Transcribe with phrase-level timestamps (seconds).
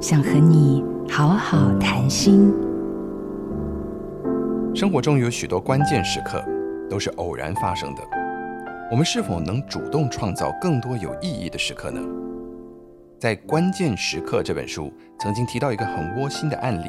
[0.00, 2.50] 想和你好好谈心。
[4.74, 6.42] 生活中有许多关键时刻
[6.88, 8.02] 都是偶然发生的，
[8.90, 12.00] 我们是否能主动创造更多有意义的时刻呢？
[13.18, 16.88] 在《关键时刻》这本书曾经提到一个很窝心的案例：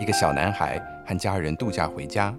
[0.00, 2.34] 一个小男孩和家人度假回家，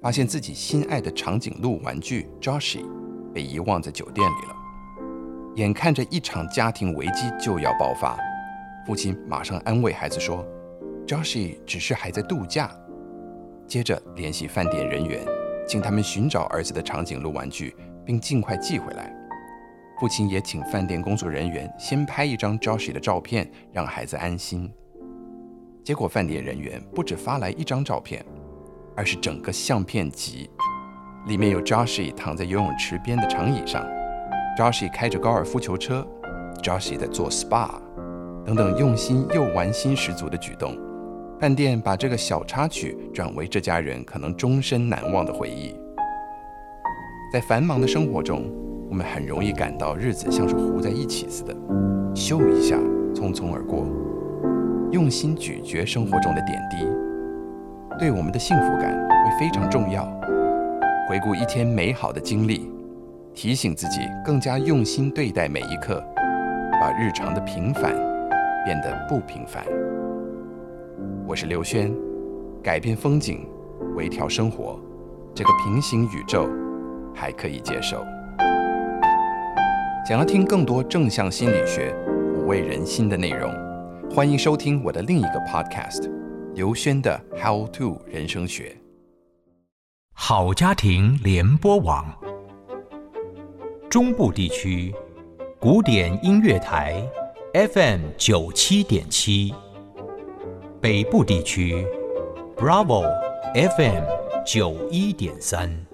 [0.00, 2.86] 发现自己心爱的长颈鹿玩具 Joshi
[3.34, 4.56] 被遗忘在酒店里了。
[5.56, 8.16] 眼看着一场家庭危机就要爆发，
[8.90, 10.44] 父亲马上安慰孩子说
[11.06, 12.68] ：“Joshi 只是还在度假。”
[13.64, 15.24] 接着联系饭店人员，
[15.64, 17.72] 请他们寻找儿子的长颈鹿玩具，
[18.04, 19.14] 并尽快寄回来。
[20.00, 24.68] 父亲也请饭店工作人员先拍一张 Joshi 的照片，让孩子安心。
[25.84, 28.26] 结果饭店人员不止发来一张照片，
[28.96, 30.50] 而是整个相片集，
[31.28, 33.86] 里面有 Joshi 躺在游泳池边的长椅上
[34.58, 36.04] ，Joshi 开着高尔夫球车
[36.60, 37.80] ，Joshi 在做 SPA，
[38.50, 40.76] 等等用心又玩心十足的举动。
[41.38, 45.72] 饭店把这个小插曲转为这家人可能终身难忘的回忆。
[47.32, 48.50] 在繁忙的生活中，
[48.90, 51.54] 我们很容易感到日子像是糊在一起似的，
[52.12, 52.76] 咻一下，
[53.14, 53.86] 匆匆而过。
[54.90, 56.78] 用心咀嚼生活中的点滴，
[58.00, 60.04] 对我们的幸福感会非常重要。
[61.08, 62.68] 回顾一天美好的经历，
[63.32, 66.02] 提醒自己更加用心对待每一刻，
[66.80, 68.09] 把日常的平凡
[68.64, 69.64] 变得不平凡。
[71.26, 71.94] 我是刘轩，
[72.62, 73.46] 改变风景，
[73.94, 74.78] 微调生活，
[75.34, 76.48] 这个平行宇宙
[77.14, 78.04] 还可以接受。
[80.06, 81.94] 想要听更多正向心理学、
[82.34, 83.50] 抚慰人心的内容，
[84.10, 86.10] 欢迎收听我的另一个 podcast——
[86.54, 88.76] 刘轩的 How to 人生学。
[90.12, 92.04] 好家庭联播网，
[93.88, 94.92] 中部地区
[95.60, 97.02] 古典音乐台
[97.52, 99.52] FM 九七点七，
[100.80, 101.84] 北部地区
[102.56, 103.02] Bravo
[103.54, 104.04] FM
[104.46, 105.89] 九一点三。